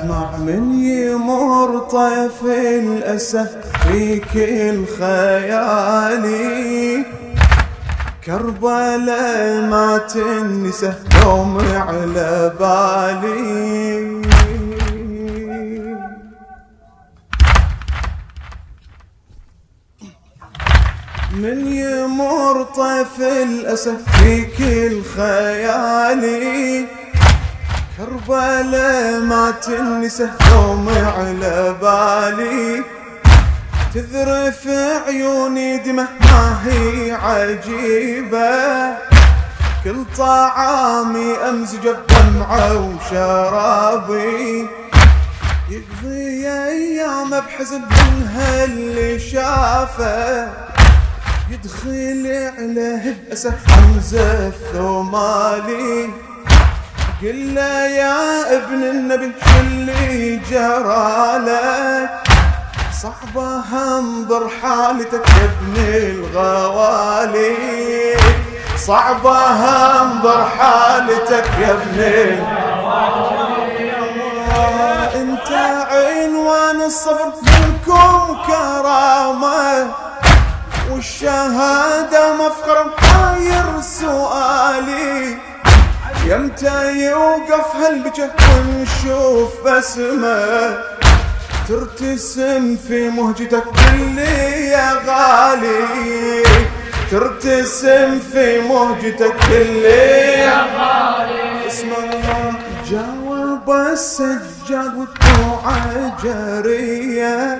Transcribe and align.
أسمع 0.00 0.36
من 0.36 0.84
يمر 0.84 1.78
طيف 1.78 2.44
الأسى 2.44 3.46
في 3.82 4.18
كل 4.20 4.84
خيالي 4.98 7.04
كربلاء 8.24 9.60
ما 9.60 9.98
تنسى 9.98 10.92
يوم 11.24 11.58
على 11.74 12.52
بالي. 12.60 14.20
من 21.34 21.72
يمر 21.72 22.62
طيف 22.62 23.20
الأسى 23.20 23.92
في 24.18 24.44
كل 24.58 25.02
خيالي 25.16 26.86
كربلاء 28.00 29.20
ما 29.20 29.50
تنسى 29.50 30.28
يوم 30.50 30.88
على 30.88 31.76
بالي. 31.82 32.84
تذرف 33.94 34.68
عيوني 35.06 35.78
دمه 35.78 36.08
ما 36.20 36.58
هي 36.64 37.12
عجيبة. 37.12 38.50
كل 39.84 40.04
طعامي 40.18 41.34
أمزج 41.48 41.88
بدمعة 41.88 42.76
وشرابي. 42.76 44.66
يقضي 45.70 46.48
أيام 46.48 47.30
بحزن 47.30 47.80
من 47.80 48.28
هاللي 48.34 49.18
شافه. 49.18 50.48
يدخل 51.50 52.52
عليه 52.58 53.16
بأسه 53.28 53.52
حمزة 53.66 54.48
الثمالي 54.48 56.29
قل 57.22 57.54
له 57.54 57.86
يا 57.86 58.56
ابن 58.56 58.82
النبي 58.82 59.32
شلي 59.44 60.36
جرالك 60.50 62.10
صعبة 63.02 63.60
انظر 63.72 64.48
حالتك 64.62 65.28
يا 65.28 65.44
ابن 65.44 65.74
الغوالي. 65.76 67.56
صعبة 68.86 69.38
انظر 70.02 70.44
حالتك 70.58 71.48
يا 71.60 71.72
ابن 71.72 72.00
الغوالي. 72.00 72.40
انت 75.14 75.50
عنوان 75.92 76.82
الصبر 76.82 77.32
منكم 77.42 78.36
كرامة 78.46 79.90
والشهادة 80.90 82.32
مفخر 82.34 82.78
يمتى 86.30 86.92
يوقف 86.92 87.76
هالبجة 87.76 88.30
ونشوف 88.50 89.50
بسمة 89.66 90.78
ترتسم 91.68 92.76
في 92.88 93.10
مهجتك 93.10 93.64
كلي 93.64 94.68
يا 94.68 94.92
غالي. 95.06 96.42
ترتسم 97.10 98.18
في 98.32 98.60
مهجتك 98.60 99.34
كلي 99.48 100.32
يا 100.38 100.66
غالي. 100.78 101.66
اسمع 101.66 101.96
جاوب 102.90 103.70
السجاد 103.92 104.94
والدموع 104.98 105.62
جارية. 106.24 107.58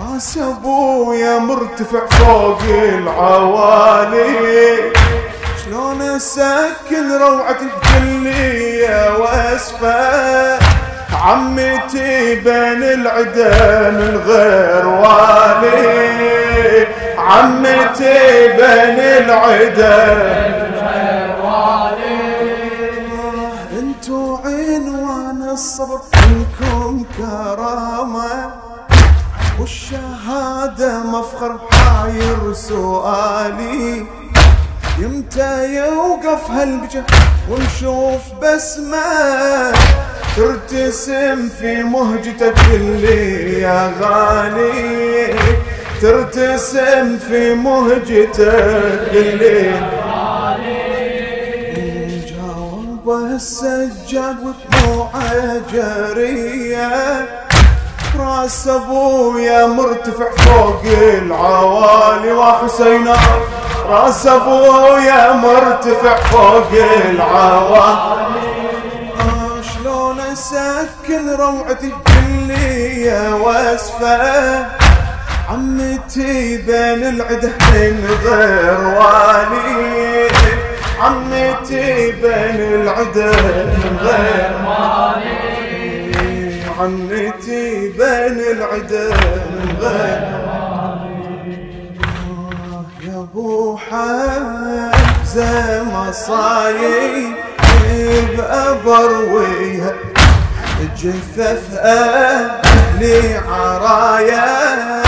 راس 0.00 0.38
أبويا 0.38 1.38
مرتفع 1.38 2.06
فوق 2.06 2.62
العوالي. 2.72 4.34
شلون 5.64 6.02
أسكن 6.02 7.12
روعتي 7.20 7.64
الجلية 7.64 9.18
وأسفة؟ 9.18 10.58
عمتي 11.22 12.34
بين 12.34 12.82
العدا 12.82 13.90
من 13.90 14.22
غير 14.26 14.86
والي. 14.86 16.86
عمتي 17.18 18.48
بين 18.48 18.98
العدا 19.00 20.14
من 20.14 20.74
غير 20.84 21.36
والي 21.44 22.24
انتو 23.78 24.38
عنوان 24.44 25.48
الصبر 25.52 26.00
منكم 26.14 27.04
كرامة. 27.18 28.50
والشهادة 29.60 30.98
مفخر 30.98 31.58
حاير 31.70 32.52
سؤالي. 32.52 34.06
يمتى 34.98 35.74
يوقف 35.74 36.50
هالبجة 36.50 37.04
ونشوف 37.50 38.20
بسمة؟ 38.42 39.72
ترتسم 40.36 41.48
في 41.60 41.82
مهجتك 41.82 42.54
اللي 42.74 43.60
يا 43.60 43.92
غالي. 44.00 45.34
ترتسم 46.02 47.18
في 47.18 47.54
مهجتك 47.54 49.08
اللي 49.12 49.70
جاوب 52.26 53.10
السجاد 53.34 54.36
ودموعه 54.38 55.60
جريه 55.72 57.26
راس 58.18 58.68
أبويا 58.68 59.66
مرتفع 59.66 60.30
فوق 60.36 60.82
العوالي 60.84 62.32
وحسينا 62.32 63.16
راس 63.88 64.26
ابويا 64.26 65.32
مرتفع 65.32 66.16
فوق 66.16 66.70
العوالي 67.10 68.54
شلون 69.62 70.20
أسكن 70.20 71.30
روعتي 71.30 71.92
الجلية 71.92 73.34
واسفة؟ 73.34 74.66
عمتي 75.50 76.56
بين 76.56 77.02
العده 77.08 77.52
من 77.72 78.08
غير 78.24 78.80
والي. 78.80 80.28
عمتي 81.00 82.12
بين 82.12 82.58
العده 82.80 83.32
من 83.66 83.98
غير 84.00 84.52
والي. 84.66 85.34
عمتي 86.80 87.88
بين 87.88 88.38
العدا 88.50 89.08
من 89.50 89.76
غير 89.80 90.33
حمزه 95.34 95.82
مصايب 95.82 97.34
بأبرويها 98.36 99.92
جثث 100.98 101.78
أهلي 101.78 103.40
عرايا 103.48 105.02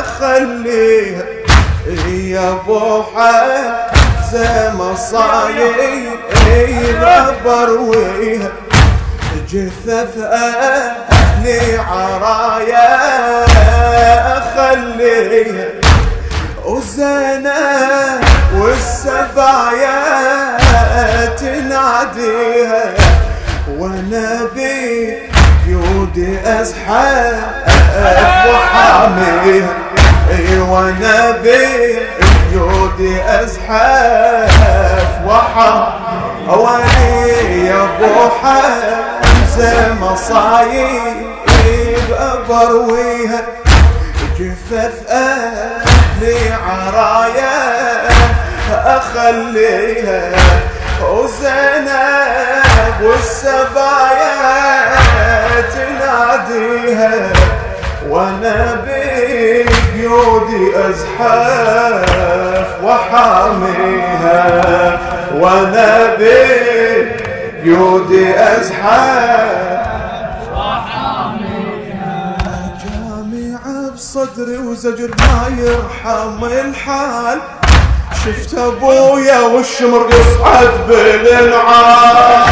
أخليها. 0.00 1.24
يا 2.08 2.50
أبو 2.50 3.02
حمزة 3.02 4.74
مصايب 4.74 6.18
بأبرويها 7.00 8.50
جثث 9.52 10.18
أهلي 10.18 11.78
عرايا 11.78 12.88
أخليها. 14.38 15.68
وزينة 16.64 17.55
تناديها 22.56 22.94
وأنا 23.68 24.48
بيودي 25.66 26.38
ازحف 26.44 27.34
وحاميها 28.48 29.74
وأنا 30.68 31.36
بيودي 31.42 33.22
ازحف 33.22 35.10
وحاميها 35.26 35.96
يا 37.66 37.82
أبو 37.82 38.30
حمزة 38.42 39.94
مصايب 39.94 41.26
أبرويها. 42.18 43.40
جثث 44.38 44.96
أهلي 45.10 46.38
عرايا 46.66 47.58
أخليها. 48.70 50.22
وزينب 51.02 52.96
والسبايا 53.02 54.36
تناديها 55.74 57.16
وأنا 58.08 58.58
بقيودي 58.86 60.64
أزحف 60.88 62.70
وحاميها. 62.84 64.40
وأنا 65.34 65.90
بقيودي 66.18 68.26
أزحف 68.38 69.56
جامعة 72.84 73.90
بصدري 73.94 74.56
وزجر 74.58 75.10
ما 75.18 75.42
يرحم 75.58 76.44
الحال. 76.44 77.38
شفت 78.26 78.58
ابويا 78.58 79.40
والشمر 79.40 80.06
يصعد 80.08 80.70
بالانعام 80.88 82.46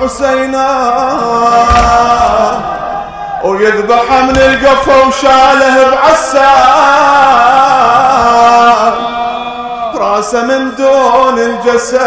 حسينا. 0.00 0.68
ويذبح 3.44 4.12
من 4.22 4.36
القفا 4.36 5.06
وشاله 5.06 5.90
بعسان 5.90 6.44
راسه 9.96 10.42
من 10.42 10.74
دون 10.74 11.38
الجسد 11.38 12.00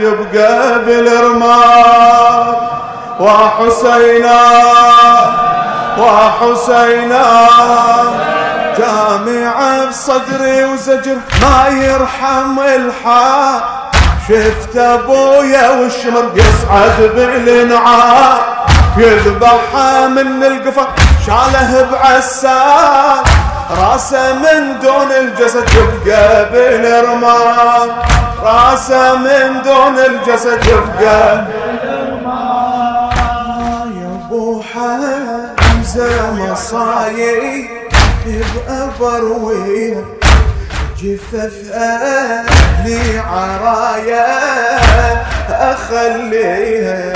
يبقى 0.00 0.78
بالرمال. 0.84 2.46
وحسينا. 3.20 4.40
وحسينا 5.98 7.24
جامع 8.78 9.84
بصدري 9.88 10.64
وزجر 10.64 11.16
ما 11.42 11.68
يرحم 11.68 12.58
الحال 12.58 13.60
شفت 14.28 14.76
أبويا 14.76 15.70
والشمر 15.70 16.24
يصعد 16.34 17.10
بالانعام 17.16 18.38
يذبحها 18.96 20.08
من 20.08 20.44
القفا 20.44 20.86
شاله 21.26 21.86
بعسان 21.92 23.22
راسه 23.80 24.32
من 24.32 24.80
دون 24.82 25.12
الجسد 25.12 25.64
يبقى 25.74 26.50
بالرمال 26.52 27.90
راسه 28.44 29.14
من 29.16 29.62
دون 29.64 29.98
الجسد 29.98 30.66
يبقى 30.66 31.44
يا 33.96 34.20
أبو 34.26 34.62
مصايب 35.96 37.66
بأبرويه 38.26 40.04
جفف 41.02 41.72
أهلي 41.72 43.18
عرايا 43.18 44.26
أخليها 45.50 47.12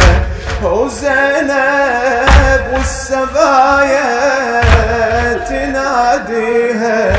وزينب 0.62 2.60
والسبايا 2.72 4.08
تناديها. 5.48 7.16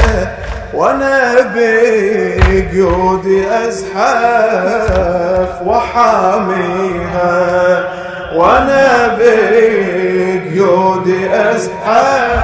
وأنا 0.73 1.33
بقيودي 1.55 3.39
أزحف 3.67 5.53
وحاميها. 5.65 7.39
وأنا 8.35 9.17
ازحف 11.51 12.43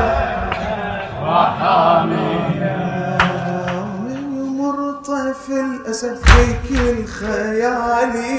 وحاميها 1.21 2.77
من 4.05 4.21
مرطف 4.57 5.49
الأسد 5.49 6.17
فيك 6.25 6.67
الخيالي 6.79 8.37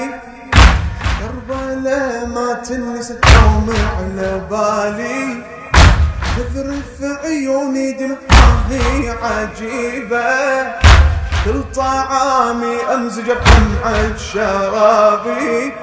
كربلاء 1.19 2.25
ما 2.35 2.53
تنسى 2.53 3.15
يوم 3.35 3.67
على 3.97 4.41
بالي. 4.51 5.43
تذرف 6.37 6.97
عيوني 7.23 7.91
دمعي 7.91 9.09
عجيبة. 9.23 10.27
كل 11.45 11.59
طعامي 11.75 12.75
أمزج 12.93 13.31
بدمعة 13.31 14.17
شرابي 14.17 15.73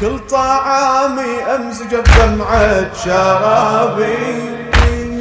كل 0.00 0.18
طعامي 0.30 1.42
أمزج 1.54 1.94
بدمعة 1.94 2.94
شرابي. 3.04 4.56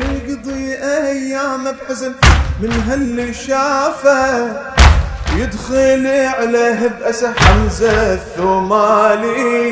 يقضي 0.01 0.75
أيام 0.83 1.63
بحزن 1.71 2.13
من 2.61 2.83
هاللي 2.87 3.33
شافه 3.33 4.47
يدخل 5.37 6.07
عليه 6.07 6.87
بأسه 6.99 7.33
حمزة 7.33 8.13
الثمالي. 8.13 9.71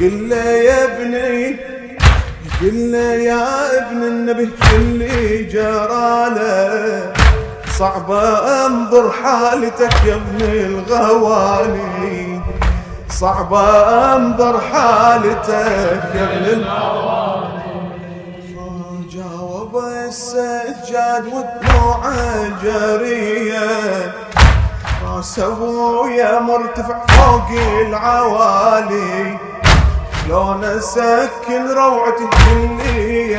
قل 0.00 0.28
له 0.28 0.36
يا 0.36 0.84
ابني 0.84 1.56
قل 2.60 2.92
له 2.92 3.14
يا 3.14 3.78
ابن 3.78 4.02
النبي 4.02 4.50
اللي 4.74 5.44
جراله. 5.44 7.12
صعبة 7.78 8.22
أنظر 8.66 9.10
حالتك 9.22 9.94
يا 10.06 10.14
ابن 10.14 10.40
الغوالي. 10.40 12.29
صعبة 13.10 13.60
أنظر 14.16 14.60
حالتك 14.60 16.12
الغوالي 16.14 16.64
جاوب 19.10 19.76
السجاد 20.08 21.26
ودموعه 21.26 22.48
جريه 22.62 24.12
رأس 25.06 25.38
أبويا 25.38 26.40
مرتفع 26.40 27.06
فوق 27.06 27.50
العوالي. 27.86 29.38
لون 30.28 30.64
اسكن 30.64 31.70
روعتي 31.76 32.28
اللي 32.52 33.36